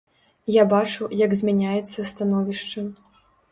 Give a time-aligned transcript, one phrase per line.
[0.55, 2.87] Я бачу, як змяняецца становішча.